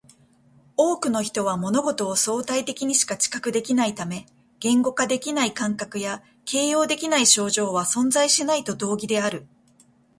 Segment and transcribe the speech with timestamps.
[0.77, 4.25] 多くの人は物事を相対的にしか知覚できないため、
[4.59, 9.45] 言語化できない感覚や形容できない症状は存在しないと同義である